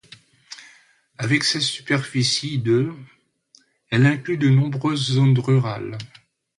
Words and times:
Avec 1.19 1.43
sa 1.43 1.59
superficie 1.59 2.57
de 2.57 2.91
elle 3.91 4.07
inclut 4.07 4.39
de 4.39 4.49
nombreuses 4.49 5.11
zones 5.11 5.37
rurales. 5.37 5.95